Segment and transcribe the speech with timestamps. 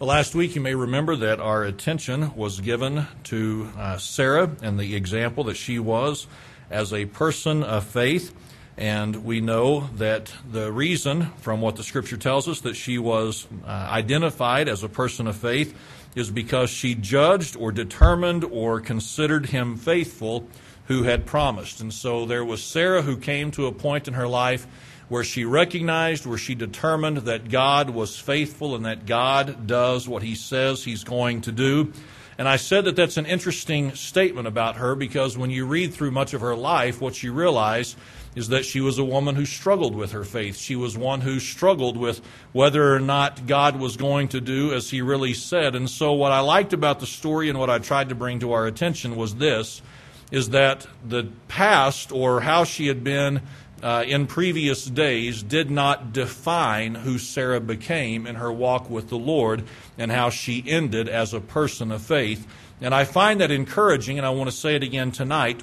[0.00, 4.80] Well, last week you may remember that our attention was given to uh, Sarah and
[4.80, 6.26] the example that she was
[6.70, 8.34] as a person of faith.
[8.78, 13.46] And we know that the reason, from what the scripture tells us, that she was
[13.66, 15.76] uh, identified as a person of faith
[16.14, 20.48] is because she judged or determined or considered him faithful
[20.86, 21.82] who had promised.
[21.82, 24.66] And so there was Sarah who came to a point in her life
[25.10, 30.22] where she recognized, where she determined that God was faithful and that God does what
[30.22, 31.92] he says he's going to do.
[32.38, 36.12] And I said that that's an interesting statement about her because when you read through
[36.12, 37.96] much of her life, what you realize
[38.36, 40.56] is that she was a woman who struggled with her faith.
[40.56, 42.20] She was one who struggled with
[42.52, 45.74] whether or not God was going to do as he really said.
[45.74, 48.52] And so, what I liked about the story and what I tried to bring to
[48.52, 49.82] our attention was this
[50.30, 53.42] is that the past or how she had been
[53.82, 59.18] uh, in previous days did not define who Sarah became in her walk with the
[59.18, 59.64] Lord
[59.96, 62.46] and how she ended as a person of faith.
[62.80, 65.62] And I find that encouraging, and I want to say it again tonight.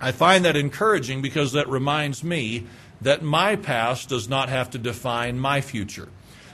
[0.00, 2.66] I find that encouraging because that reminds me
[3.00, 6.08] that my past does not have to define my future.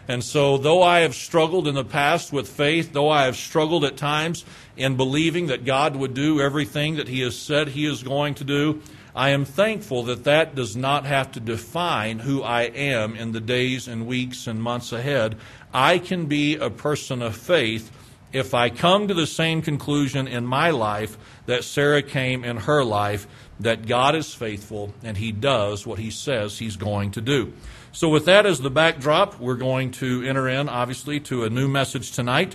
[0.09, 3.85] And so, though I have struggled in the past with faith, though I have struggled
[3.85, 4.45] at times
[4.77, 8.45] in believing that God would do everything that He has said He is going to
[8.45, 8.83] do,
[9.17, 13.41] I am thankful that that does not have to define who I am in the
[13.41, 15.39] days and weeks and months ahead.
[15.73, 17.91] I can be a person of faith
[18.35, 22.85] if I come to the same conclusion in my life that Sarah came in her
[22.85, 23.27] life
[23.59, 27.55] that God is faithful and He does what He says He's going to do.
[27.93, 31.69] So, with that as the backdrop, we're going to enter in, obviously, to a new
[31.69, 32.55] message tonight.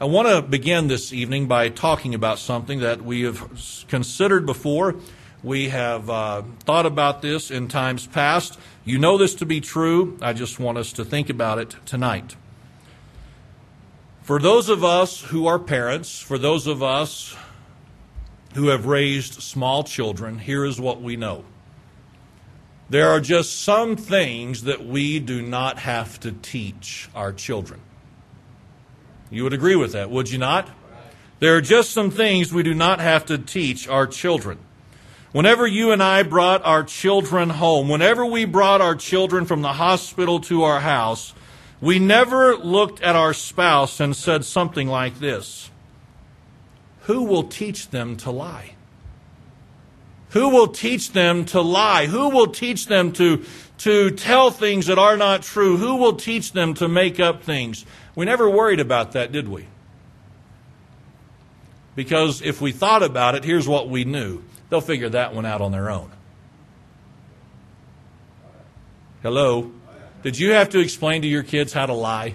[0.00, 4.96] I want to begin this evening by talking about something that we have considered before
[5.44, 8.58] we have uh, thought about this in times past.
[8.84, 10.18] You know this to be true.
[10.22, 12.34] I just want us to think about it tonight.
[14.22, 17.36] For those of us who are parents, for those of us
[18.54, 21.44] who have raised small children, here is what we know.
[22.88, 27.80] There are just some things that we do not have to teach our children.
[29.30, 30.70] You would agree with that, would you not?
[31.40, 34.58] There are just some things we do not have to teach our children.
[35.34, 39.72] Whenever you and I brought our children home, whenever we brought our children from the
[39.72, 41.34] hospital to our house,
[41.80, 45.72] we never looked at our spouse and said something like this
[47.06, 48.76] Who will teach them to lie?
[50.28, 52.06] Who will teach them to lie?
[52.06, 53.44] Who will teach them to,
[53.78, 55.78] to tell things that are not true?
[55.78, 57.84] Who will teach them to make up things?
[58.14, 59.66] We never worried about that, did we?
[61.96, 65.60] Because if we thought about it, here's what we knew they'll figure that one out
[65.60, 66.10] on their own.
[69.22, 69.72] Hello?
[70.22, 72.34] Did you have to explain to your kids how to lie?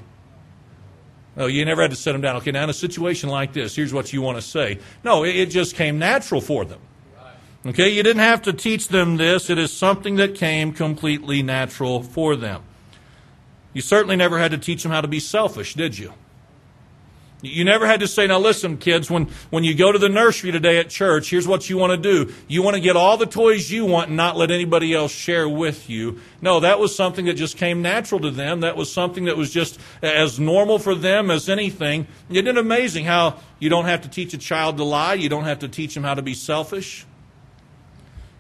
[1.36, 2.36] No, you never had to set them down.
[2.38, 4.80] Okay, now in a situation like this, here's what you want to say.
[5.04, 6.80] No, it just came natural for them.
[7.66, 9.50] Okay, you didn't have to teach them this.
[9.50, 12.64] It is something that came completely natural for them.
[13.74, 16.14] You certainly never had to teach them how to be selfish, did you?
[17.42, 20.52] You never had to say, now listen, kids, when, when you go to the nursery
[20.52, 22.34] today at church, here's what you want to do.
[22.50, 25.48] You want to get all the toys you want and not let anybody else share
[25.48, 26.20] with you.
[26.42, 28.60] No, that was something that just came natural to them.
[28.60, 32.08] That was something that was just as normal for them as anything.
[32.30, 35.14] Isn't it amazing how you don't have to teach a child to lie?
[35.14, 37.06] You don't have to teach them how to be selfish.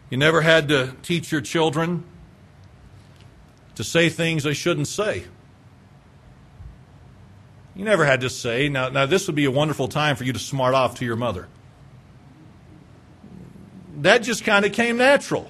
[0.10, 2.04] You never had to teach your children
[3.76, 5.24] to say things they shouldn't say.
[7.80, 10.34] You never had to say, now, now this would be a wonderful time for you
[10.34, 11.48] to smart off to your mother.
[14.00, 15.50] That just kind of came natural.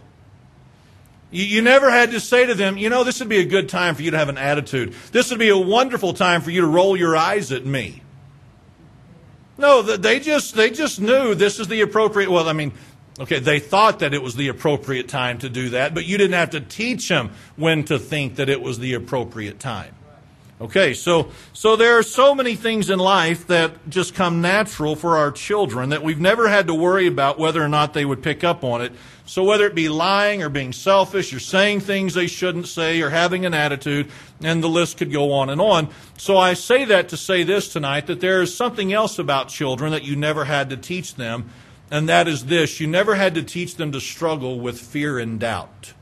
[1.31, 3.67] You, you never had to say to them, you know, this would be a good
[3.67, 4.93] time for you to have an attitude.
[5.11, 8.03] This would be a wonderful time for you to roll your eyes at me.
[9.57, 12.29] No, they just they just knew this is the appropriate.
[12.29, 12.73] Well, I mean,
[13.19, 16.35] okay, they thought that it was the appropriate time to do that, but you didn't
[16.35, 19.95] have to teach them when to think that it was the appropriate time.
[20.61, 25.15] Okay, so so there are so many things in life that just come natural for
[25.15, 28.43] our children that we've never had to worry about whether or not they would pick
[28.43, 28.91] up on it.
[29.25, 33.09] So whether it be lying or being selfish or saying things they shouldn't say or
[33.09, 34.11] having an attitude,
[34.43, 35.87] and the list could go on and on.
[36.17, 39.93] So I say that to say this tonight that there is something else about children
[39.93, 41.49] that you never had to teach them,
[41.89, 45.39] and that is this: you never had to teach them to struggle with fear and
[45.39, 45.93] doubt.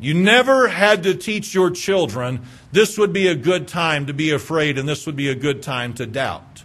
[0.00, 2.40] You never had to teach your children
[2.72, 5.62] this would be a good time to be afraid and this would be a good
[5.62, 6.64] time to doubt.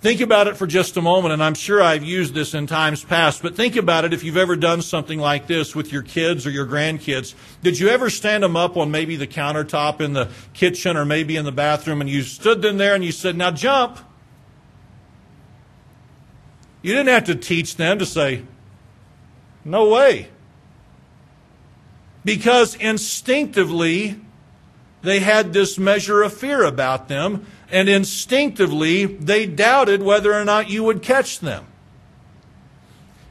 [0.00, 3.02] Think about it for just a moment, and I'm sure I've used this in times
[3.02, 6.46] past, but think about it if you've ever done something like this with your kids
[6.46, 7.34] or your grandkids.
[7.62, 11.36] Did you ever stand them up on maybe the countertop in the kitchen or maybe
[11.36, 13.98] in the bathroom and you stood them there and you said, Now jump?
[16.82, 18.42] You didn't have to teach them to say,
[19.64, 20.28] No way.
[22.24, 24.20] Because instinctively,
[25.02, 30.70] they had this measure of fear about them and instinctively they doubted whether or not
[30.70, 31.66] you would catch them.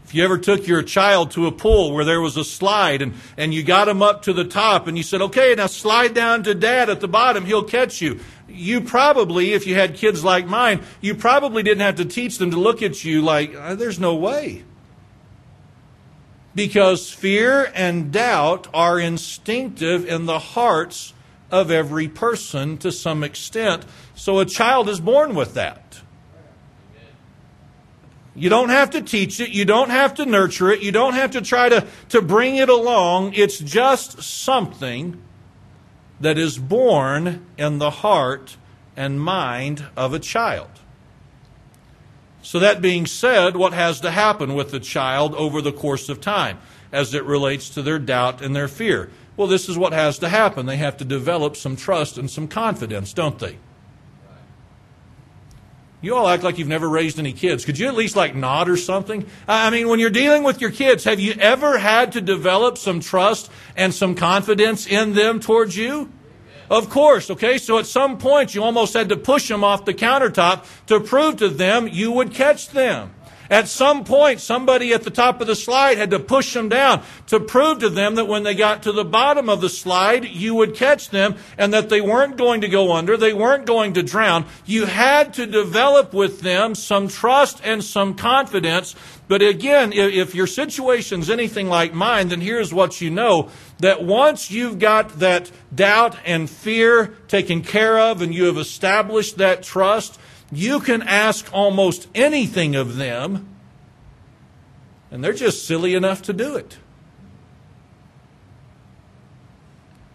[0.03, 3.13] If you ever took your child to a pool where there was a slide and,
[3.37, 6.43] and you got him up to the top and you said, okay, now slide down
[6.43, 8.19] to dad at the bottom, he'll catch you.
[8.47, 12.51] You probably, if you had kids like mine, you probably didn't have to teach them
[12.51, 14.63] to look at you like, uh, there's no way.
[16.55, 21.13] Because fear and doubt are instinctive in the hearts
[21.51, 23.85] of every person to some extent.
[24.15, 26.01] So a child is born with that.
[28.35, 29.49] You don't have to teach it.
[29.49, 30.81] You don't have to nurture it.
[30.81, 33.33] You don't have to try to, to bring it along.
[33.33, 35.21] It's just something
[36.19, 38.57] that is born in the heart
[38.95, 40.72] and mind of a child.
[42.43, 46.21] So, that being said, what has to happen with the child over the course of
[46.21, 46.59] time
[46.91, 49.09] as it relates to their doubt and their fear?
[49.35, 50.65] Well, this is what has to happen.
[50.65, 53.57] They have to develop some trust and some confidence, don't they?
[56.01, 57.63] You all act like you've never raised any kids.
[57.63, 59.25] Could you at least like nod or something?
[59.47, 62.99] I mean, when you're dealing with your kids, have you ever had to develop some
[62.99, 66.11] trust and some confidence in them towards you?
[66.73, 67.59] Of course, okay?
[67.59, 71.37] So at some point you almost had to push them off the countertop to prove
[71.37, 73.13] to them you would catch them.
[73.47, 77.03] At some point, somebody at the top of the slide had to push them down
[77.27, 80.55] to prove to them that when they got to the bottom of the slide, you
[80.55, 84.01] would catch them and that they weren't going to go under, they weren't going to
[84.01, 84.45] drown.
[84.65, 88.95] You had to develop with them some trust and some confidence.
[89.27, 93.51] But again, if your situation's anything like mine, then here's what you know
[93.83, 99.37] that once you've got that doubt and fear taken care of and you have established
[99.39, 100.17] that trust,
[100.53, 103.45] you can ask almost anything of them,
[105.11, 106.77] and they're just silly enough to do it.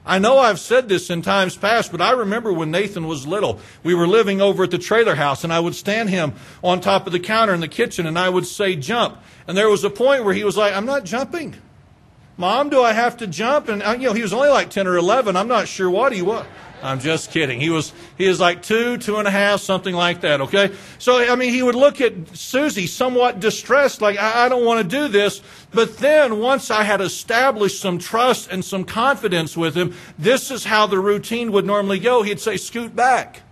[0.07, 3.61] I know I've said this in times past, but I remember when Nathan was little,
[3.83, 6.33] we were living over at the trailer house, and I would stand him
[6.65, 9.19] on top of the counter in the kitchen, and I would say, jump.
[9.47, 11.57] And there was a point where he was like, I'm not jumping.
[12.39, 13.69] Mom, do I have to jump?
[13.69, 15.37] And, uh, you know, he was only like 10 or 11.
[15.37, 16.47] I'm not sure what he was.
[16.81, 17.61] I'm just kidding.
[17.61, 20.41] He was he is like two, two and a half, something like that.
[20.43, 24.65] Okay, so I mean, he would look at Susie somewhat distressed, like I, I don't
[24.65, 25.43] want to do this.
[25.73, 30.65] But then once I had established some trust and some confidence with him, this is
[30.65, 32.23] how the routine would normally go.
[32.23, 33.43] He'd say, "Scoot back."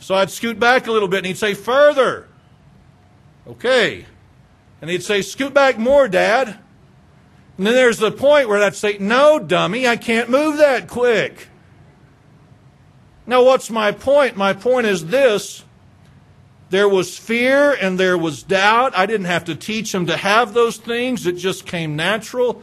[0.00, 2.26] So I'd scoot back a little bit, and he'd say, "Further."
[3.46, 4.06] Okay,
[4.80, 6.58] and he'd say, "Scoot back more, Dad."
[7.58, 11.48] And then there's the point where I'd say, "No, dummy, I can't move that quick."
[13.26, 14.36] Now, what's my point?
[14.36, 15.64] My point is this
[16.70, 18.96] there was fear and there was doubt.
[18.96, 22.62] I didn't have to teach him to have those things, it just came natural.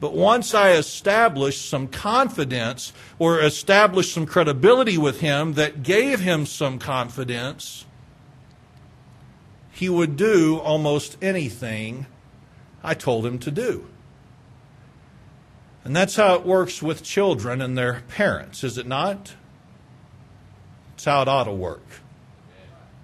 [0.00, 6.44] But once I established some confidence or established some credibility with him that gave him
[6.44, 7.84] some confidence,
[9.70, 12.06] he would do almost anything
[12.82, 13.86] I told him to do.
[15.84, 19.34] And that's how it works with children and their parents, is it not?
[20.94, 21.82] It's how it ought to work.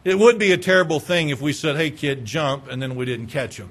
[0.05, 3.05] It would be a terrible thing if we said, hey, kid, jump, and then we
[3.05, 3.71] didn't catch him.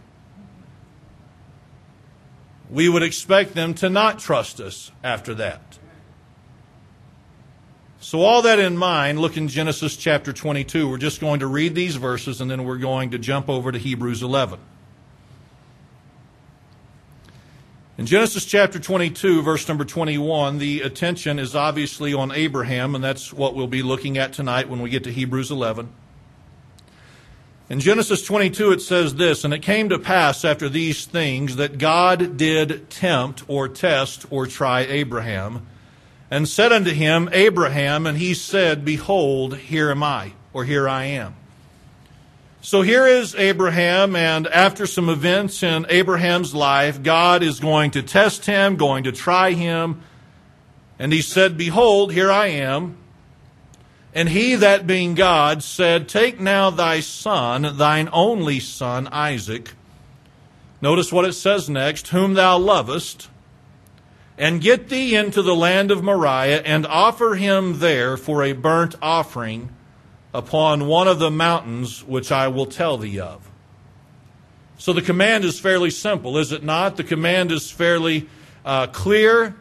[2.70, 5.80] We would expect them to not trust us after that.
[8.00, 10.88] So, all that in mind, look in Genesis chapter 22.
[10.88, 13.80] We're just going to read these verses and then we're going to jump over to
[13.80, 14.60] Hebrews 11.
[17.98, 23.34] In Genesis chapter 22, verse number 21, the attention is obviously on Abraham, and that's
[23.34, 25.90] what we'll be looking at tonight when we get to Hebrews 11.
[27.70, 31.80] In Genesis 22, it says this And it came to pass after these things that
[31.80, 35.66] God did tempt or test or try Abraham,
[36.30, 41.06] and said unto him, Abraham, and he said, Behold, here am I, or here I
[41.06, 41.36] am.
[42.62, 48.02] So here is Abraham, and after some events in Abraham's life, God is going to
[48.02, 50.02] test him, going to try him.
[51.00, 52.98] And he said, Behold, here I am.
[54.14, 59.74] And he, that being God, said, Take now thy son, thine only son, Isaac.
[60.82, 63.30] Notice what it says next, whom thou lovest,
[64.38, 68.96] and get thee into the land of Moriah, and offer him there for a burnt
[69.02, 69.70] offering
[70.34, 73.50] upon one of the mountains which I will tell thee of.
[74.78, 76.98] So the command is fairly simple, is it not?
[76.98, 78.30] The command is fairly
[78.64, 79.56] uh, clear.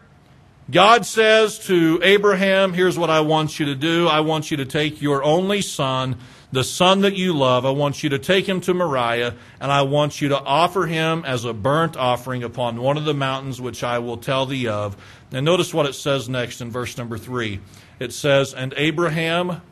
[0.70, 4.08] God says to Abraham, Here's what I want you to do.
[4.08, 6.18] I want you to take your only son,
[6.50, 7.64] the son that you love.
[7.64, 11.24] I want you to take him to Moriah, and I want you to offer him
[11.24, 14.96] as a burnt offering upon one of the mountains which I will tell thee of.
[15.30, 17.60] And notice what it says next in verse number three.
[18.00, 19.62] It says, And Abraham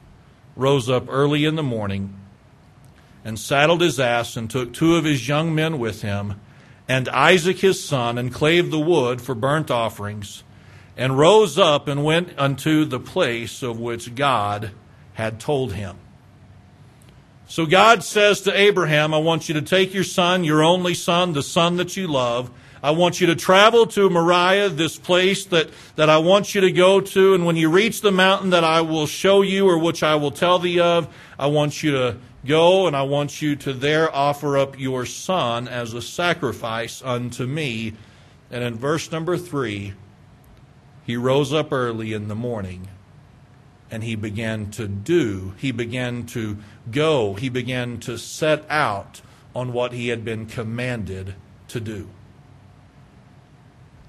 [0.56, 2.14] rose up early in the morning
[3.24, 6.40] and saddled his ass and took two of his young men with him
[6.88, 10.42] and Isaac his son and clave the wood for burnt offerings
[10.96, 14.70] and rose up and went unto the place of which God
[15.14, 15.96] had told him.
[17.46, 21.32] So God says to Abraham, I want you to take your son, your only son,
[21.32, 22.50] the son that you love.
[22.84, 26.70] I want you to travel to Moriah, this place that, that I want you to
[26.70, 27.32] go to.
[27.32, 30.30] And when you reach the mountain that I will show you or which I will
[30.30, 34.58] tell thee of, I want you to go and I want you to there offer
[34.58, 37.94] up your son as a sacrifice unto me.
[38.50, 39.94] And in verse number three,
[41.06, 42.88] he rose up early in the morning
[43.90, 46.58] and he began to do, he began to
[46.90, 49.22] go, he began to set out
[49.54, 51.34] on what he had been commanded
[51.68, 52.10] to do.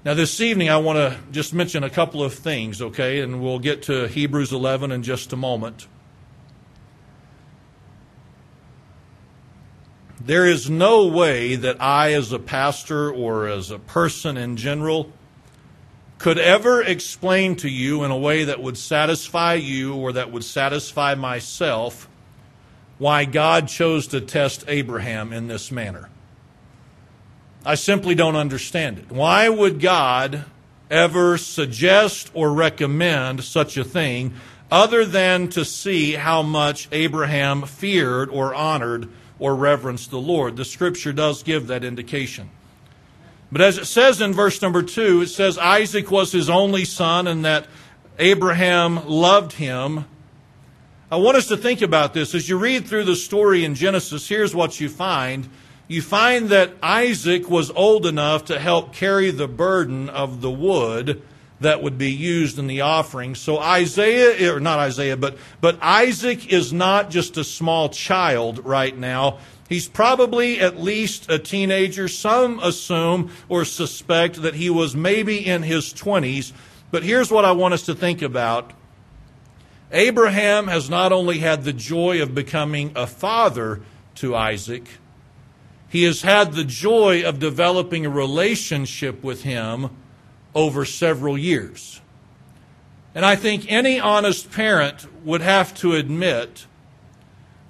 [0.06, 3.22] Now, this evening, I want to just mention a couple of things, okay?
[3.22, 5.88] And we'll get to Hebrews 11 in just a moment.
[10.20, 15.10] There is no way that I, as a pastor or as a person in general,
[16.18, 20.44] could ever explain to you in a way that would satisfy you or that would
[20.44, 22.08] satisfy myself
[22.98, 26.10] why God chose to test Abraham in this manner.
[27.66, 29.10] I simply don't understand it.
[29.10, 30.44] Why would God
[30.88, 34.34] ever suggest or recommend such a thing
[34.70, 39.08] other than to see how much Abraham feared or honored
[39.40, 40.56] or reverenced the Lord?
[40.56, 42.50] The scripture does give that indication.
[43.50, 47.26] But as it says in verse number two, it says Isaac was his only son
[47.26, 47.66] and that
[48.20, 50.04] Abraham loved him.
[51.10, 52.32] I want us to think about this.
[52.32, 55.48] As you read through the story in Genesis, here's what you find.
[55.88, 61.22] You find that Isaac was old enough to help carry the burden of the wood
[61.60, 63.34] that would be used in the offering.
[63.34, 68.96] So Isaiah, or not Isaiah, but, but Isaac is not just a small child right
[68.96, 69.38] now.
[69.68, 72.08] He's probably at least a teenager.
[72.08, 76.52] Some assume or suspect that he was maybe in his 20s.
[76.90, 78.72] But here's what I want us to think about
[79.92, 83.82] Abraham has not only had the joy of becoming a father
[84.16, 84.88] to Isaac,
[85.88, 89.90] he has had the joy of developing a relationship with him
[90.54, 92.00] over several years.
[93.14, 96.66] And I think any honest parent would have to admit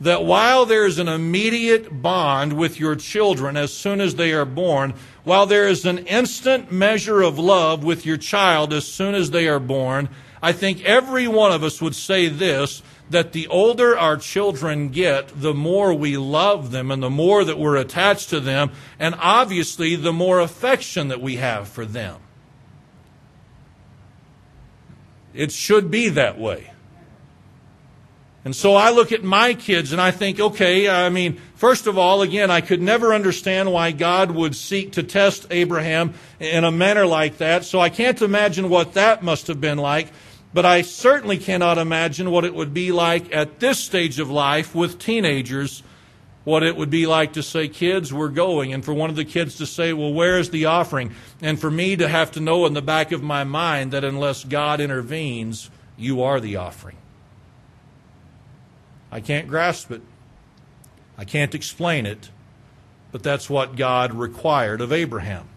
[0.00, 4.44] that while there is an immediate bond with your children as soon as they are
[4.44, 4.94] born,
[5.24, 9.48] while there is an instant measure of love with your child as soon as they
[9.48, 10.08] are born,
[10.42, 15.28] I think every one of us would say this that the older our children get,
[15.40, 19.96] the more we love them and the more that we're attached to them, and obviously
[19.96, 22.20] the more affection that we have for them.
[25.34, 26.72] It should be that way.
[28.46, 31.98] And so I look at my kids and I think, okay, I mean, first of
[31.98, 36.70] all, again, I could never understand why God would seek to test Abraham in a
[36.70, 37.64] manner like that.
[37.64, 40.12] So I can't imagine what that must have been like.
[40.56, 44.74] But I certainly cannot imagine what it would be like at this stage of life
[44.74, 45.82] with teenagers,
[46.44, 48.72] what it would be like to say, kids, we're going.
[48.72, 51.14] And for one of the kids to say, well, where's the offering?
[51.42, 54.44] And for me to have to know in the back of my mind that unless
[54.44, 56.96] God intervenes, you are the offering.
[59.12, 60.00] I can't grasp it.
[61.18, 62.30] I can't explain it.
[63.12, 65.50] But that's what God required of Abraham.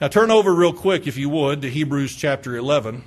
[0.00, 3.02] Now turn over real quick, if you would, to Hebrews chapter 11.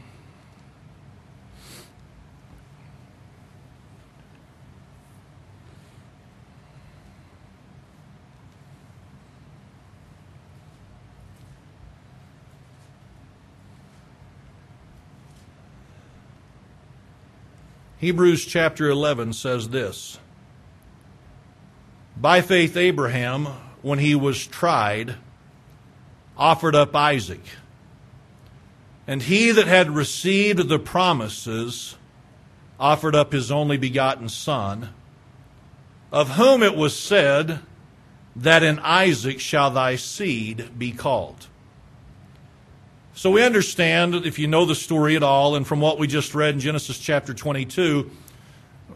[18.02, 20.18] Hebrews chapter 11 says this
[22.18, 23.46] By faith, Abraham,
[23.84, 25.18] when he was tried,
[26.36, 27.44] offered up Isaac.
[29.06, 31.96] And he that had received the promises
[32.80, 34.90] offered up his only begotten Son,
[36.12, 37.60] of whom it was said,
[38.36, 41.46] That in Isaac shall thy seed be called.
[43.22, 46.34] So we understand, if you know the story at all, and from what we just
[46.34, 48.10] read in Genesis chapter 22,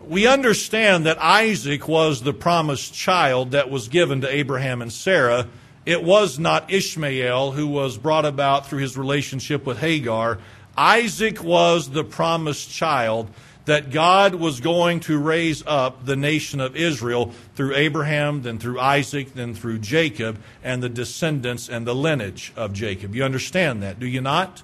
[0.08, 5.48] we understand that Isaac was the promised child that was given to Abraham and Sarah.
[5.86, 10.40] It was not Ishmael who was brought about through his relationship with Hagar.
[10.76, 13.30] Isaac was the promised child
[13.66, 18.80] that God was going to raise up the nation of Israel through Abraham, then through
[18.80, 23.16] Isaac, then through Jacob, and the descendants and the lineage of Jacob.
[23.16, 24.62] You understand that, do you not?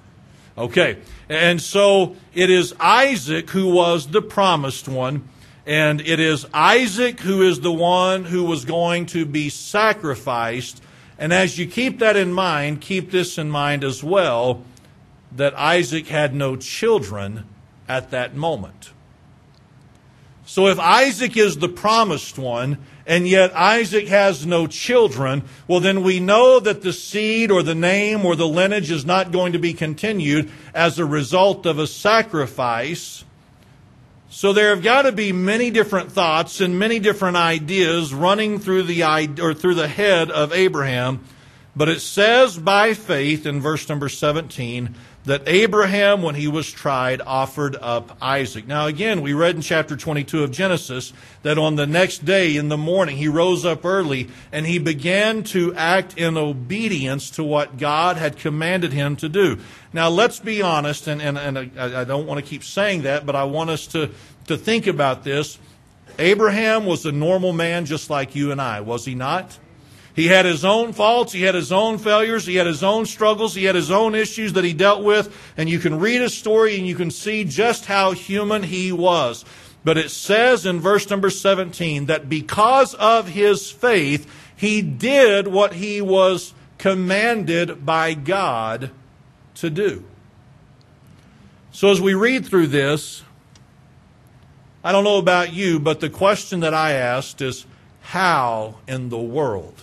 [0.57, 0.97] Okay.
[1.29, 5.27] And so it is Isaac who was the promised one,
[5.65, 10.81] and it is Isaac who is the one who was going to be sacrificed.
[11.17, 14.63] And as you keep that in mind, keep this in mind as well
[15.35, 17.45] that Isaac had no children
[17.91, 18.91] at that moment.
[20.45, 26.03] So if Isaac is the promised one, and yet Isaac has no children, well, then
[26.03, 29.59] we know that the seed or the name or the lineage is not going to
[29.59, 33.25] be continued as a result of a sacrifice.
[34.29, 38.83] So there have got to be many different thoughts and many different ideas running through
[38.83, 39.03] the
[39.41, 41.19] or through the head of Abraham.
[41.75, 47.21] But it says by faith in verse number 17 that Abraham, when he was tried,
[47.21, 48.67] offered up Isaac.
[48.67, 51.13] Now, again, we read in chapter 22 of Genesis
[51.43, 55.43] that on the next day in the morning he rose up early and he began
[55.43, 59.59] to act in obedience to what God had commanded him to do.
[59.93, 63.25] Now, let's be honest, and, and, and I, I don't want to keep saying that,
[63.25, 64.09] but I want us to,
[64.47, 65.59] to think about this.
[66.17, 69.57] Abraham was a normal man just like you and I, was he not?
[70.13, 73.55] He had his own faults, he had his own failures, he had his own struggles,
[73.55, 76.77] he had his own issues that he dealt with, and you can read his story
[76.77, 79.45] and you can see just how human he was.
[79.83, 85.73] But it says in verse number 17 that because of his faith, he did what
[85.73, 88.91] he was commanded by God
[89.55, 90.03] to do.
[91.71, 93.23] So as we read through this,
[94.83, 97.65] I don't know about you, but the question that I asked is
[98.01, 99.81] how in the world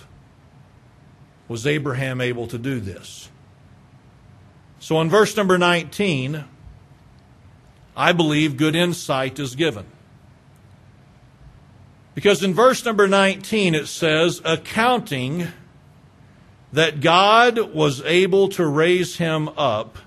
[1.49, 3.29] was Abraham able to do this?
[4.79, 6.45] So in verse number 19,
[7.97, 9.85] I believe good insight is given.
[12.15, 15.47] Because in verse number 19 it says, accounting
[16.71, 19.97] that God was able to raise him up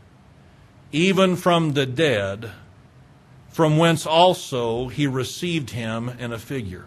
[0.92, 2.50] even from the dead,
[3.48, 6.86] from whence also he received him in a figure.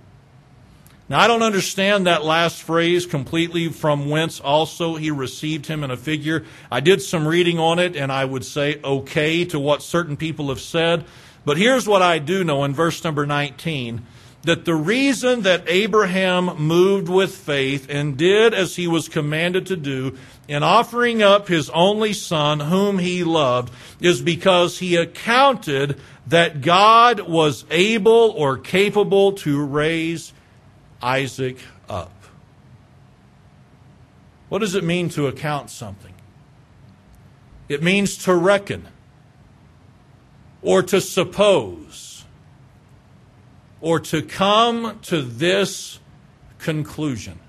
[1.07, 5.91] Now, I don't understand that last phrase completely, from whence also he received him in
[5.91, 6.45] a figure.
[6.71, 10.49] I did some reading on it, and I would say okay to what certain people
[10.49, 11.05] have said.
[11.45, 14.03] But here's what I do know in verse number 19
[14.45, 19.75] that the reason that Abraham moved with faith and did as he was commanded to
[19.75, 20.15] do
[20.47, 27.21] in offering up his only son, whom he loved, is because he accounted that God
[27.21, 30.31] was able or capable to raise
[31.01, 31.57] Isaac
[31.89, 32.11] up.
[34.49, 36.13] What does it mean to account something?
[37.67, 38.87] It means to reckon,
[40.61, 42.25] or to suppose,
[43.81, 45.99] or to come to this
[46.59, 47.39] conclusion.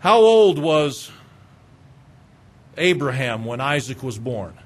[0.00, 1.10] How old was
[2.76, 4.58] Abraham when Isaac was born?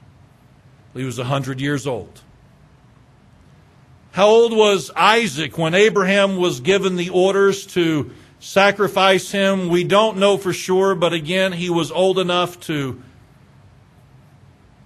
[0.95, 2.23] He was a 100 years old.
[4.17, 9.69] How old was Isaac when Abraham was given the orders to sacrifice him?
[9.69, 13.03] We don't know for sure, but again, he was old enough to,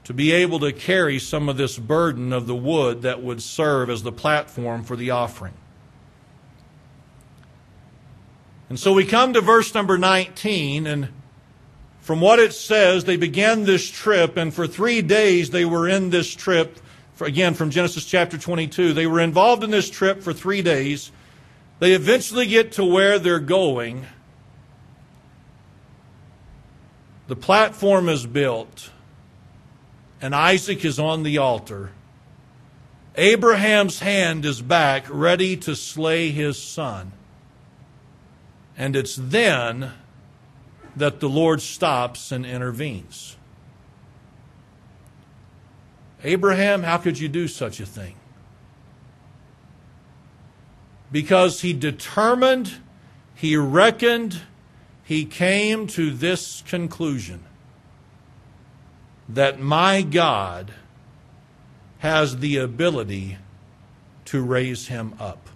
[0.03, 3.89] to be able to carry some of this burden of the wood that would serve
[3.89, 5.55] as the platform for the offering.
[8.69, 11.09] And so we come to verse number 19, and
[12.01, 16.11] from what it says, they began this trip, and for three days they were in
[16.11, 16.81] this trip
[17.21, 18.93] again from Genesis chapter 22.
[18.93, 21.13] They were involved in this trip for three days.
[21.79, 24.07] They eventually get to where they're going.
[27.29, 28.91] The platform is built,
[30.21, 31.93] and Isaac is on the altar.
[33.17, 37.13] Abraham's hand is back, ready to slay his son.
[38.77, 39.93] And it's then
[40.97, 43.37] that the Lord stops and intervenes.
[46.23, 48.15] Abraham, how could you do such a thing?
[51.11, 52.79] Because he determined,
[53.35, 54.43] he reckoned,
[55.03, 57.43] he came to this conclusion
[59.29, 60.73] that my God
[61.99, 63.39] has the ability
[64.27, 65.49] to raise him up.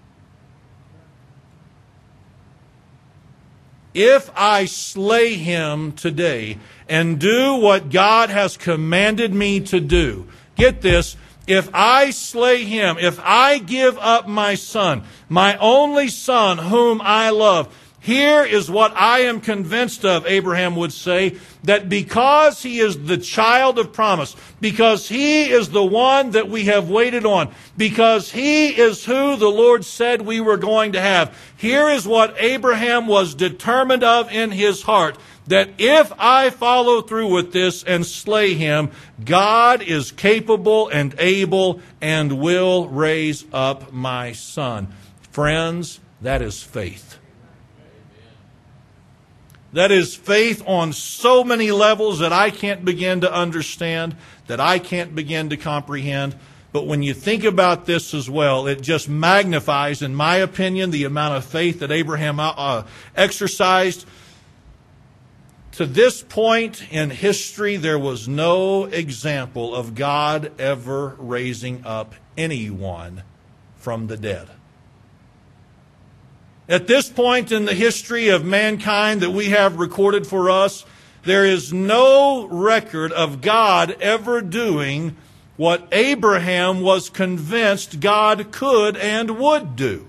[3.94, 10.80] If I slay him today and do what God has commanded me to do, Get
[10.80, 11.16] this.
[11.46, 17.30] if I slay him, if I give up my son, my only son whom I
[17.30, 23.06] love, here is what I am convinced of, Abraham would say, that because he is
[23.06, 28.30] the child of promise, because he is the one that we have waited on, because
[28.30, 33.06] he is who the Lord said we were going to have, here is what Abraham
[33.06, 38.54] was determined of in his heart that if I follow through with this and slay
[38.54, 38.90] him,
[39.24, 44.88] God is capable and able and will raise up my son.
[45.30, 47.18] Friends, that is faith.
[49.74, 54.78] That is faith on so many levels that I can't begin to understand, that I
[54.78, 56.36] can't begin to comprehend.
[56.72, 61.04] But when you think about this as well, it just magnifies, in my opinion, the
[61.04, 62.84] amount of faith that Abraham uh,
[63.16, 64.06] exercised.
[65.74, 73.24] To this point in history, there was no example of God ever raising up anyone
[73.74, 74.48] from the dead.
[76.68, 80.86] At this point in the history of mankind that we have recorded for us,
[81.24, 85.16] there is no record of God ever doing
[85.56, 90.06] what Abraham was convinced God could and would do.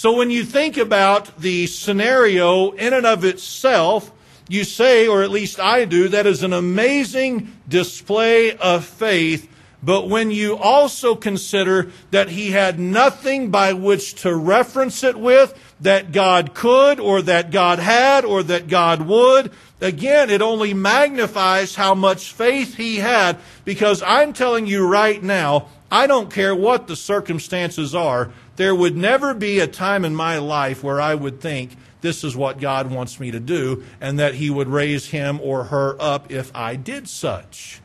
[0.00, 4.10] So when you think about the scenario in and of itself,
[4.48, 9.46] you say, or at least I do, that is an amazing display of faith.
[9.82, 15.52] But when you also consider that he had nothing by which to reference it with,
[15.82, 21.74] that God could, or that God had, or that God would, again, it only magnifies
[21.74, 23.36] how much faith he had,
[23.66, 28.94] because I'm telling you right now, I don't care what the circumstances are, there would
[28.94, 32.90] never be a time in my life where I would think, this is what God
[32.90, 36.76] wants me to do, and that he would raise him or her up if I
[36.76, 37.80] did such.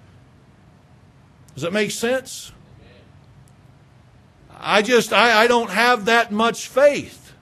[1.54, 2.52] Does that make sense?
[4.52, 7.34] I just, I, I don't have that much faith.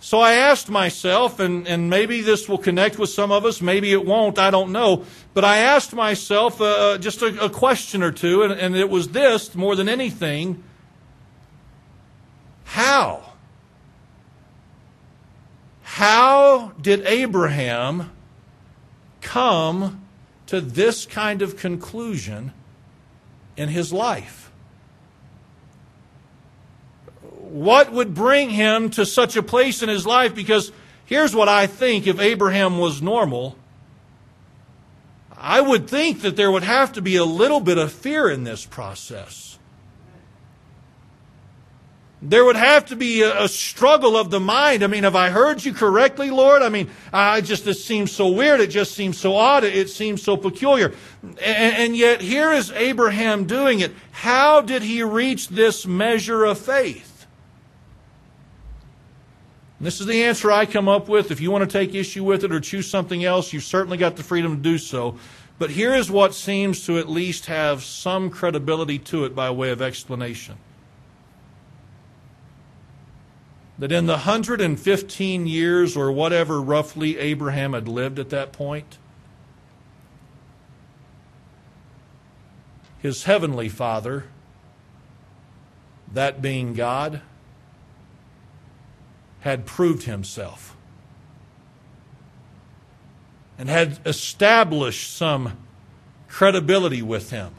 [0.00, 3.92] So I asked myself, and, and maybe this will connect with some of us, maybe
[3.92, 5.04] it won't, I don't know.
[5.34, 8.88] But I asked myself uh, uh just a, a, question or two, and, and it
[8.88, 10.62] was this more than anything
[12.66, 13.22] How?
[15.82, 18.10] How did Abraham
[19.22, 20.02] come
[20.46, 22.52] to this kind of conclusion
[23.56, 24.50] in his life?
[27.38, 30.34] What would bring him to such a place in his life?
[30.34, 30.72] Because
[31.06, 33.56] here's what I think if Abraham was normal,
[35.36, 38.44] I would think that there would have to be a little bit of fear in
[38.44, 39.45] this process.
[42.22, 44.82] There would have to be a, a, struggle of the mind.
[44.82, 46.62] I mean, have I heard you correctly, Lord?
[46.62, 48.60] I mean, I just, this seems so weird.
[48.60, 49.64] It just seems so odd.
[49.64, 50.94] It seems so peculiar.
[51.22, 53.92] And, and yet, here is Abraham doing it.
[54.12, 57.26] How did he reach this measure of faith?
[59.78, 61.30] And this is the answer I come up with.
[61.30, 64.16] If you want to take issue with it or choose something else, you've certainly got
[64.16, 65.18] the freedom to do so.
[65.58, 69.70] But here is what seems to at least have some credibility to it by way
[69.70, 70.56] of explanation.
[73.78, 78.98] That in the 115 years or whatever roughly Abraham had lived at that point,
[82.98, 84.24] his heavenly Father,
[86.12, 87.20] that being God,
[89.40, 90.74] had proved himself
[93.58, 95.56] and had established some
[96.28, 97.54] credibility with him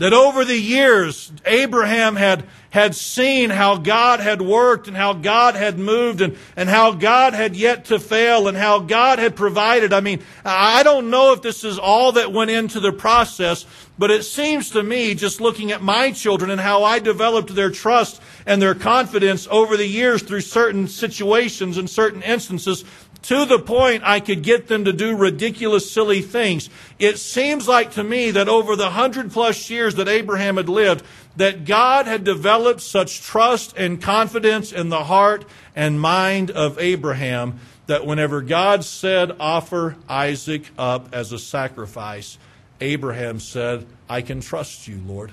[0.00, 5.56] that over the years, Abraham had, had seen how God had worked and how God
[5.56, 9.92] had moved and, and how God had yet to fail and how God had provided.
[9.92, 13.66] I mean, I don't know if this is all that went into the process,
[13.98, 17.70] but it seems to me, just looking at my children and how I developed their
[17.70, 22.86] trust and their confidence over the years through certain situations and certain instances,
[23.22, 26.70] to the point I could get them to do ridiculous, silly things.
[26.98, 31.04] It seems like to me that over the hundred plus years that Abraham had lived,
[31.36, 35.44] that God had developed such trust and confidence in the heart
[35.76, 42.38] and mind of Abraham that whenever God said, offer Isaac up as a sacrifice,
[42.80, 45.32] Abraham said, I can trust you, Lord.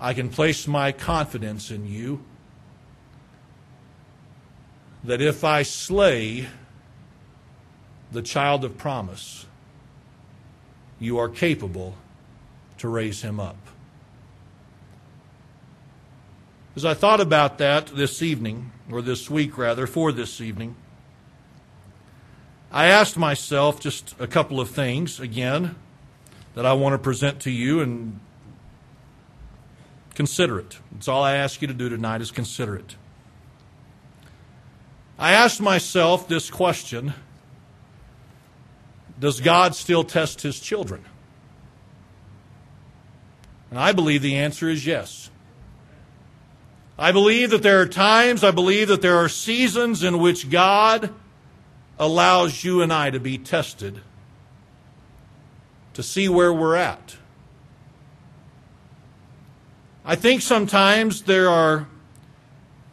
[0.00, 2.24] I can place my confidence in you
[5.04, 6.46] that if I slay
[8.12, 9.46] the child of promise,
[10.98, 11.96] you are capable
[12.78, 13.56] to raise him up.
[16.76, 20.76] As I thought about that this evening, or this week rather, for this evening,
[22.70, 25.74] I asked myself just a couple of things again
[26.54, 28.20] that I want to present to you and
[30.14, 30.78] consider it.
[30.92, 32.96] That's all I ask you to do tonight is consider it.
[35.20, 37.12] I asked myself this question
[39.18, 41.04] Does God still test his children?
[43.68, 45.30] And I believe the answer is yes.
[46.98, 51.14] I believe that there are times, I believe that there are seasons in which God
[51.98, 54.00] allows you and I to be tested
[55.94, 57.16] to see where we're at.
[60.04, 61.86] I think sometimes there are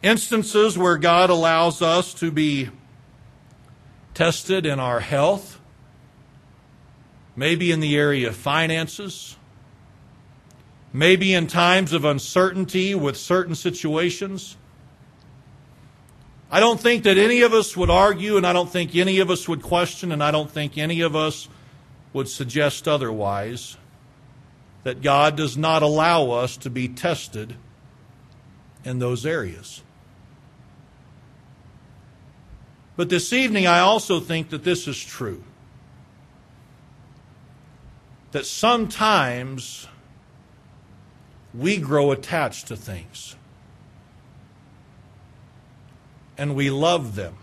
[0.02, 2.70] instances where God allows us to be
[4.14, 5.60] tested in our health,
[7.36, 9.36] maybe in the area of finances,
[10.92, 14.56] maybe in times of uncertainty with certain situations.
[16.50, 19.30] I don't think that any of us would argue, and I don't think any of
[19.30, 21.48] us would question, and I don't think any of us
[22.12, 23.76] would suggest otherwise
[24.84, 27.56] that God does not allow us to be tested
[28.84, 29.82] in those areas.
[32.98, 35.44] But this evening, I also think that this is true.
[38.32, 39.86] That sometimes
[41.54, 43.36] we grow attached to things
[46.36, 47.36] and we love them.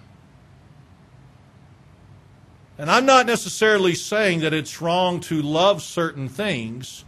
[2.77, 7.05] And I'm not necessarily saying that it's wrong to love certain things,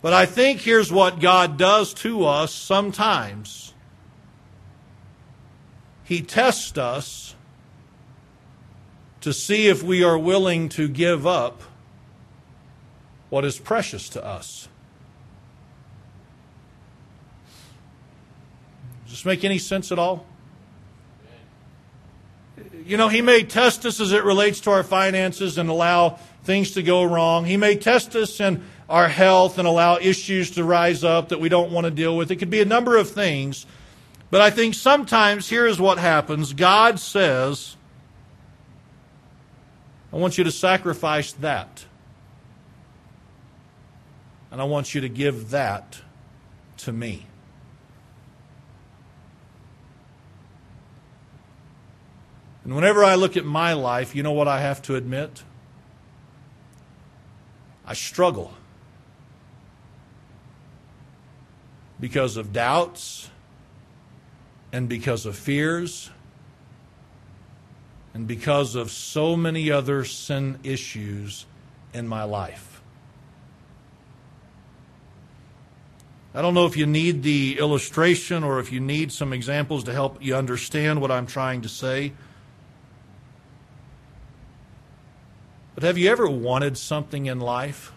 [0.00, 3.71] but I think here's what God does to us sometimes
[6.12, 7.34] He tests us
[9.22, 11.62] to see if we are willing to give up
[13.30, 14.68] what is precious to us.
[19.04, 20.26] Does this make any sense at all?
[22.84, 26.72] You know, He may test us as it relates to our finances and allow things
[26.72, 27.46] to go wrong.
[27.46, 31.48] He may test us in our health and allow issues to rise up that we
[31.48, 32.30] don't want to deal with.
[32.30, 33.64] It could be a number of things.
[34.32, 37.76] But I think sometimes here is what happens God says,
[40.10, 41.84] I want you to sacrifice that.
[44.50, 46.00] And I want you to give that
[46.78, 47.26] to me.
[52.64, 55.42] And whenever I look at my life, you know what I have to admit?
[57.84, 58.54] I struggle
[62.00, 63.28] because of doubts
[64.72, 66.10] and because of fears
[68.14, 71.46] and because of so many other sin issues
[71.92, 72.80] in my life.
[76.34, 79.92] I don't know if you need the illustration or if you need some examples to
[79.92, 82.12] help you understand what I'm trying to say.
[85.74, 87.92] But have you ever wanted something in life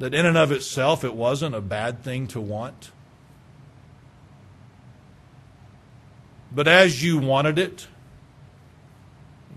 [0.00, 2.90] that, in and of itself, it wasn't a bad thing to want?
[6.52, 7.86] But as you wanted it,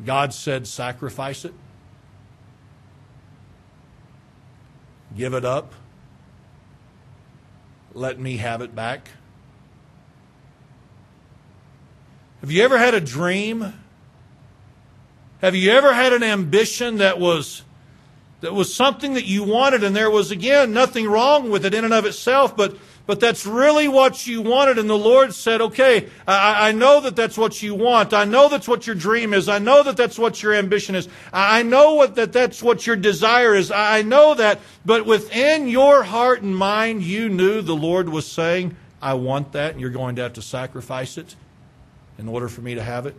[0.06, 1.53] God said, sacrifice it,
[5.15, 5.73] give it up
[7.93, 9.10] let me have it back?
[12.41, 13.73] Have you ever had a dream?
[15.41, 17.63] Have you ever had an ambition that was
[18.41, 21.86] that was something that you wanted and there was again nothing wrong with it in
[21.86, 24.77] and of itself, but but that's really what you wanted.
[24.77, 28.13] And the Lord said, okay, I, I, know that that's what you want.
[28.13, 29.49] I know that's what your dream is.
[29.49, 31.09] I know that that's what your ambition is.
[31.33, 33.71] I know what, that that's what your desire is.
[33.71, 34.61] I know that.
[34.85, 39.73] But within your heart and mind, you knew the Lord was saying, I want that,
[39.73, 41.35] and you're going to have to sacrifice it
[42.17, 43.15] in order for me to have it.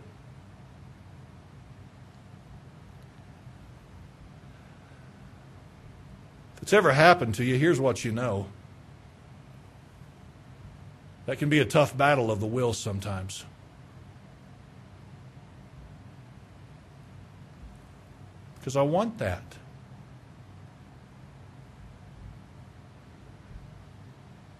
[6.55, 8.47] If it's ever happened to you, here's what you know.
[11.25, 13.45] That can be a tough battle of the will sometimes.
[18.59, 19.43] Because I want that.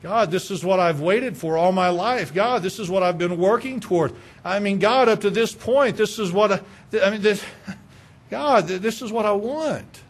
[0.01, 2.31] God, this is what I've waited for all my life.
[2.31, 4.13] God, this is what I've been working toward.
[4.43, 6.61] I mean, God, up to this point, this is what I,
[7.01, 7.43] I mean, this,
[8.29, 10.01] God, this is what I want.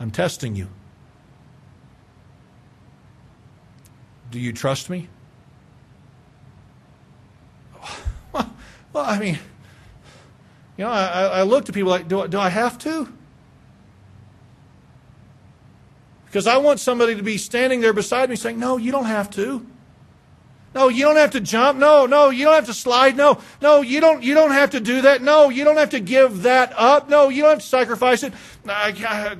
[0.00, 0.66] I'm testing you.
[4.30, 5.08] Do you trust me?
[8.32, 8.52] Well,
[8.92, 9.38] well I mean,
[10.76, 13.12] you know, I, I look to people like, do, do I have to?
[16.26, 19.30] Because I want somebody to be standing there beside me saying, no, you don't have
[19.30, 19.66] to.
[20.72, 21.80] No, you don't have to jump.
[21.80, 23.16] No, no, you don't have to slide.
[23.16, 25.22] No, no, you don't, you don't have to do that.
[25.22, 27.08] No, you don't have to give that up.
[27.08, 28.32] No, you don't have to sacrifice it.
[28.68, 29.36] I, I,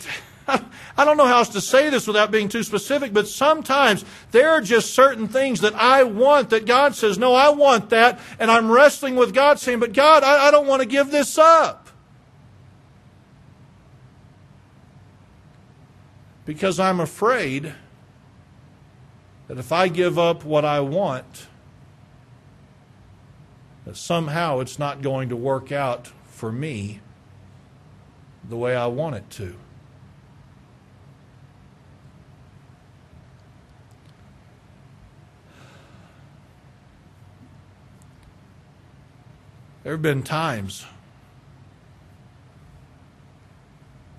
[0.96, 4.50] I don't know how else to say this without being too specific, but sometimes there
[4.50, 8.20] are just certain things that I want that God says, no, I want that.
[8.38, 11.38] And I'm wrestling with God saying, but God, I, I don't want to give this
[11.38, 11.88] up.
[16.44, 17.74] Because I'm afraid
[19.48, 21.46] that if I give up what I want,
[23.84, 27.00] that somehow it's not going to work out for me
[28.48, 29.56] the way I want it to.
[39.82, 40.84] There have been times,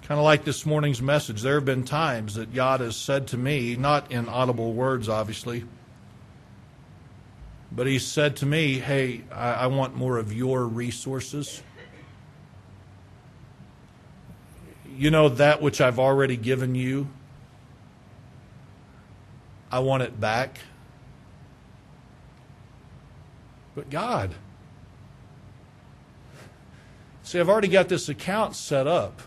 [0.04, 3.38] kind of like this morning's message, there have been times that God has said to
[3.38, 5.64] me, not in audible words, obviously,
[7.72, 11.62] but He said to me, Hey, I, I want more of your resources.
[14.98, 17.08] You know, that which I've already given you,
[19.72, 20.60] I want it back.
[23.76, 24.36] But God,
[27.32, 29.22] See, I've already got this account set up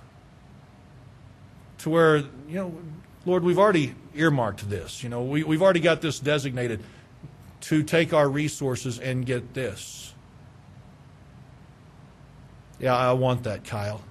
[1.79, 2.75] to where, you know,
[3.25, 5.03] Lord, we've already earmarked this.
[5.03, 6.83] You know, we, we've already got this designated
[7.63, 10.13] to take our resources and get this.
[12.79, 14.03] Yeah, I want that, Kyle.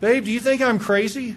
[0.00, 1.36] Babe, do you think I'm crazy?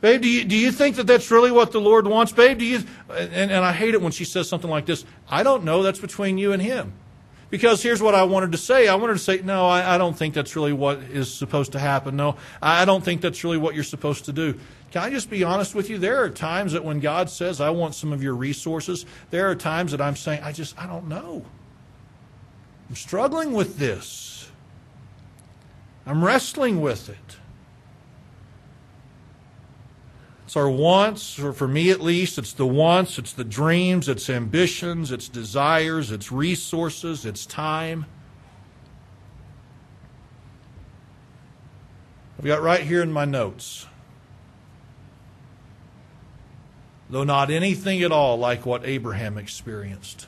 [0.00, 2.32] Babe, do you, do you think that that's really what the Lord wants?
[2.32, 2.82] Babe, do you?
[3.08, 5.04] And, and I hate it when she says something like this.
[5.30, 5.84] I don't know.
[5.84, 6.94] That's between you and him.
[7.52, 8.88] Because here's what I wanted to say.
[8.88, 11.78] I wanted to say, no, I, I, don't think that's really what is supposed to
[11.78, 12.16] happen.
[12.16, 14.58] No, I don't think that's really what you're supposed to do.
[14.90, 15.98] Can I just be honest with you?
[15.98, 19.54] There are times that when God says, I want some of your resources, there are
[19.54, 21.44] times that I'm saying, I just, I don't know.
[22.88, 24.50] I'm struggling with this.
[26.06, 27.36] I'm wrestling with it.
[30.52, 34.28] It's our wants, or for me at least, it's the wants, it's the dreams, it's
[34.28, 38.04] ambitions, it's desires, it's resources, it's time.
[42.38, 43.86] I've got right here in my notes.
[47.08, 50.26] Though not anything at all like what Abraham experienced.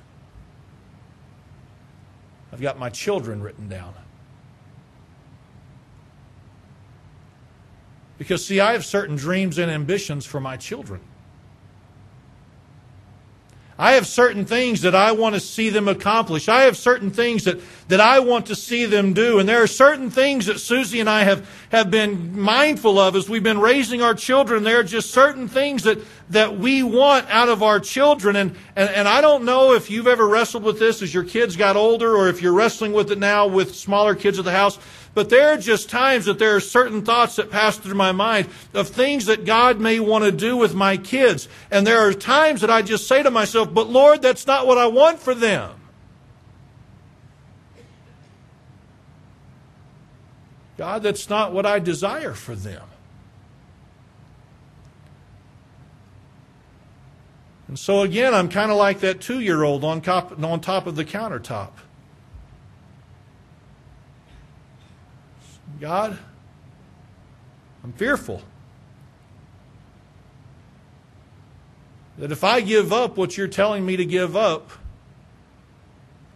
[2.50, 3.92] I've got my children written down.
[8.18, 11.00] Because, see, I have certain dreams and ambitions for my children.
[13.76, 16.48] I have certain things that I want to see them accomplish.
[16.48, 19.40] I have certain things that, that I want to see them do.
[19.40, 23.28] And there are certain things that Susie and I have, have been mindful of as
[23.28, 24.62] we've been raising our children.
[24.62, 25.98] There are just certain things that,
[26.30, 28.36] that we want out of our children.
[28.36, 31.56] And, and, and I don't know if you've ever wrestled with this as your kids
[31.56, 34.78] got older or if you're wrestling with it now with smaller kids at the house.
[35.14, 38.48] But there are just times that there are certain thoughts that pass through my mind
[38.74, 41.48] of things that God may want to do with my kids.
[41.70, 44.76] And there are times that I just say to myself, but Lord, that's not what
[44.76, 45.70] I want for them.
[50.76, 52.82] God, that's not what I desire for them.
[57.68, 60.86] And so again, I'm kind of like that two year old on top, on top
[60.86, 61.70] of the countertop.
[65.84, 66.16] God,
[67.84, 68.40] I'm fearful
[72.16, 74.70] that if I give up what you're telling me to give up,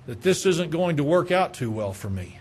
[0.05, 2.39] that this isn't going to work out too well for me.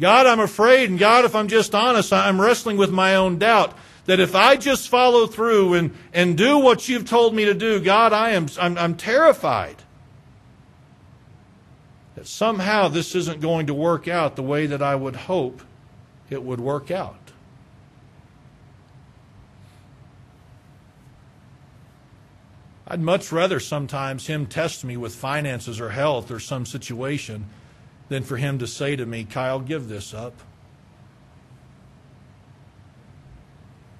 [0.00, 3.76] God, I'm afraid, and God, if I'm just honest, I'm wrestling with my own doubt
[4.06, 7.80] that if I just follow through and, and do what you've told me to do,
[7.80, 9.76] God, I am I'm, I'm terrified
[12.16, 15.60] that somehow this isn't going to work out the way that I would hope
[16.28, 17.26] it would work out.
[22.88, 27.46] I'd much rather sometimes him test me with finances or health or some situation
[28.08, 30.34] than for him to say to me, Kyle, give this up.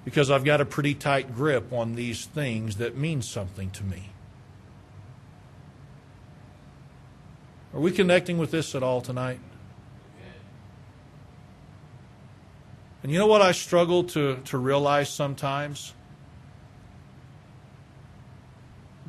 [0.05, 4.11] Because I've got a pretty tight grip on these things that mean something to me.
[7.77, 9.39] Are we connecting with this at all tonight?
[13.03, 15.93] And you know what I struggle to, to realize sometimes?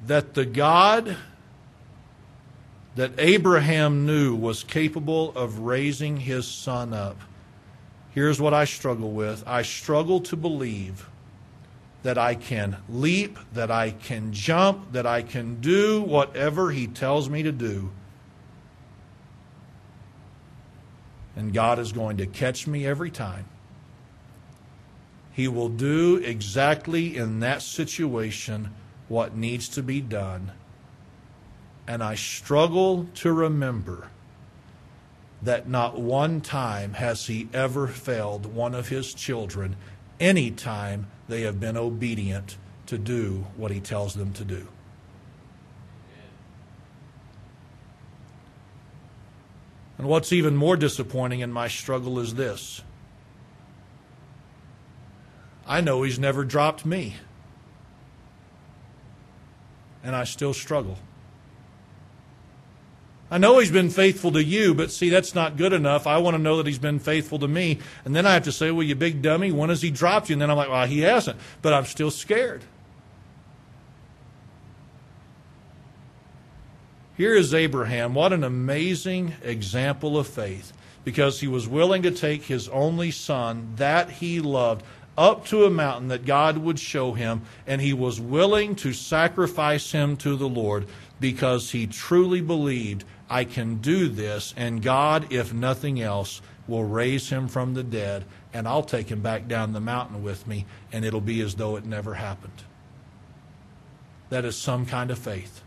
[0.06, 1.16] That the God
[2.94, 7.18] that Abraham knew was capable of raising his son up.
[8.10, 11.08] Here's what I struggle with I struggle to believe
[12.02, 17.30] that I can leap, that I can jump, that I can do whatever He tells
[17.30, 17.92] me to do.
[21.38, 23.44] And God is going to catch me every time.
[25.32, 28.74] He will do exactly in that situation
[29.06, 30.50] what needs to be done.
[31.86, 34.08] And I struggle to remember
[35.40, 39.76] that not one time has he ever failed one of his children
[40.18, 44.66] any time they have been obedient to do what he tells them to do.
[49.98, 52.82] And what's even more disappointing in my struggle is this
[55.66, 57.16] I know he's never dropped me,
[60.02, 60.98] and I still struggle.
[63.30, 66.06] I know he's been faithful to you, but see, that's not good enough.
[66.06, 67.78] I want to know that he's been faithful to me.
[68.06, 70.32] And then I have to say, well, you big dummy, when has he dropped you?
[70.32, 71.38] And then I'm like, well, he hasn't.
[71.60, 72.64] But I'm still scared.
[77.18, 78.14] Here is Abraham.
[78.14, 80.72] What an amazing example of faith.
[81.02, 84.84] Because he was willing to take his only son that he loved
[85.16, 89.90] up to a mountain that God would show him, and he was willing to sacrifice
[89.90, 90.86] him to the Lord
[91.18, 97.30] because he truly believed I can do this, and God, if nothing else, will raise
[97.30, 101.04] him from the dead, and I'll take him back down the mountain with me, and
[101.04, 102.62] it'll be as though it never happened.
[104.28, 105.62] That is some kind of faith.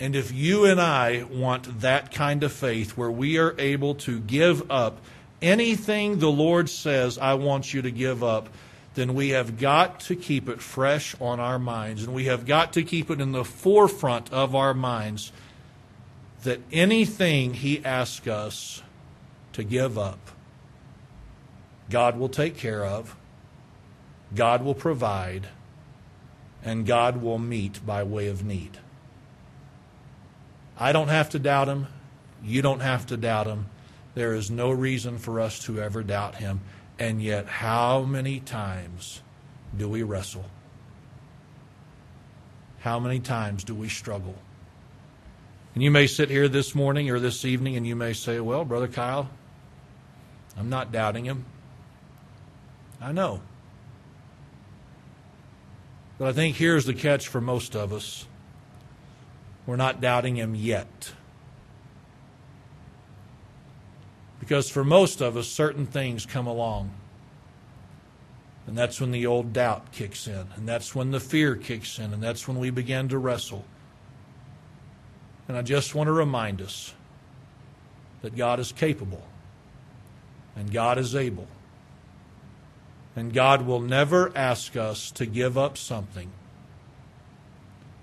[0.00, 4.18] And if you and I want that kind of faith where we are able to
[4.18, 4.98] give up
[5.42, 8.48] anything the Lord says, I want you to give up,
[8.94, 12.04] then we have got to keep it fresh on our minds.
[12.04, 15.32] And we have got to keep it in the forefront of our minds
[16.42, 18.82] that anything He asks us
[19.52, 20.30] to give up,
[21.90, 23.16] God will take care of,
[24.34, 25.48] God will provide,
[26.64, 28.78] and God will meet by way of need.
[30.80, 31.86] I don't have to doubt Him.
[32.42, 33.66] You don't have to doubt Him.
[34.14, 36.62] There is no reason for us to ever doubt Him.
[36.98, 39.20] And yet, how many times
[39.76, 40.46] do we wrestle?
[42.80, 44.34] How many times do we struggle?
[45.74, 48.64] And you may sit here this morning or this evening and you may say, Well,
[48.64, 49.28] Brother Kyle,
[50.58, 51.44] I'm not doubting him.
[53.00, 53.42] I know.
[56.18, 58.26] But I think here's the catch for most of us
[59.66, 61.12] we're not doubting him yet.
[64.40, 66.90] Because for most of us, certain things come along.
[68.66, 70.46] And that's when the old doubt kicks in.
[70.56, 72.12] And that's when the fear kicks in.
[72.12, 73.64] And that's when we begin to wrestle.
[75.46, 76.94] And I just want to remind us
[78.22, 79.22] that God is capable.
[80.56, 81.48] And God is able.
[83.14, 86.30] And God will never ask us to give up something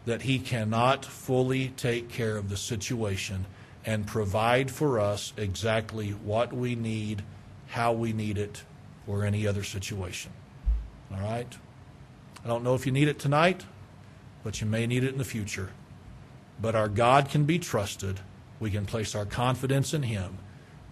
[0.08, 3.46] that He cannot fully take care of the situation
[3.86, 7.22] and provide for us exactly what we need,
[7.68, 8.64] how we need it,
[9.06, 10.32] or any other situation.
[11.12, 11.58] All right?
[12.42, 13.66] I don't know if you need it tonight,
[14.46, 15.72] but you may need it in the future.
[16.62, 18.22] But our God can be trusted.
[18.62, 20.38] We can place our confidence in Him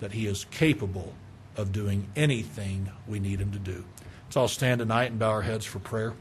[0.01, 1.13] that He is capable
[1.55, 3.86] of doing anything we need Him to do.
[4.26, 6.16] Let's all stand tonight and bow our heads for prayer.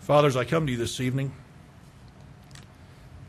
[0.00, 1.32] Fathers, I come to you this evening.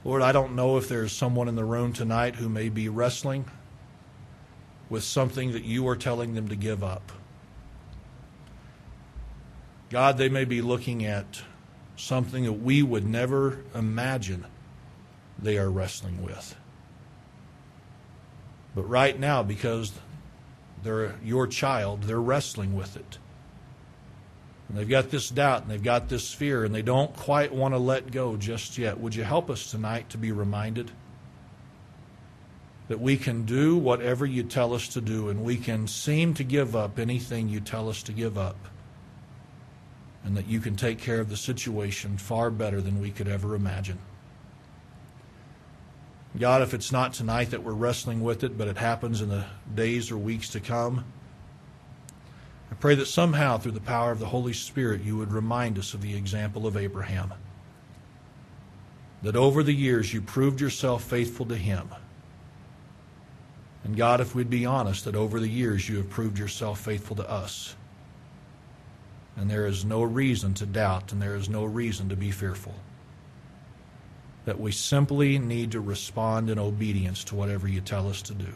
[0.03, 3.45] Lord, I don't know if there's someone in the room tonight who may be wrestling
[4.89, 7.11] with something that you are telling them to give up.
[9.89, 11.43] God, they may be looking at
[11.97, 14.47] something that we would never imagine
[15.37, 16.55] they are wrestling with.
[18.73, 19.91] But right now, because
[20.81, 23.17] they're your child, they're wrestling with it.
[24.71, 27.73] And they've got this doubt and they've got this fear and they don't quite want
[27.73, 28.97] to let go just yet.
[29.01, 30.91] Would you help us tonight to be reminded
[32.87, 36.45] that we can do whatever you tell us to do and we can seem to
[36.45, 38.55] give up anything you tell us to give up?
[40.23, 43.55] And that you can take care of the situation far better than we could ever
[43.55, 43.99] imagine.
[46.39, 49.43] God, if it's not tonight that we're wrestling with it, but it happens in the
[49.75, 51.03] days or weeks to come,
[52.71, 55.93] I pray that somehow, through the power of the Holy Spirit, you would remind us
[55.93, 57.33] of the example of Abraham.
[59.21, 61.89] That over the years you proved yourself faithful to him.
[63.83, 67.15] And God, if we'd be honest, that over the years you have proved yourself faithful
[67.17, 67.75] to us.
[69.35, 72.75] And there is no reason to doubt, and there is no reason to be fearful.
[74.45, 78.53] That we simply need to respond in obedience to whatever you tell us to do.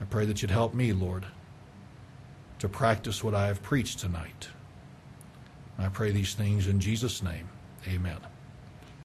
[0.00, 1.26] I pray that you'd help me, Lord,
[2.60, 4.48] to practice what I have preached tonight.
[5.78, 7.48] I pray these things in Jesus' name.
[7.88, 8.18] Amen.